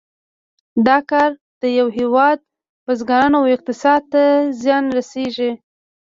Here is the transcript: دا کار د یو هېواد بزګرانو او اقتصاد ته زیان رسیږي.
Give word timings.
دا 0.87 0.97
کار 1.09 1.29
د 1.61 1.63
یو 1.79 1.87
هېواد 1.97 2.39
بزګرانو 2.85 3.37
او 3.39 3.45
اقتصاد 3.55 4.01
ته 4.13 4.23
زیان 4.61 4.83
رسیږي. 4.97 5.51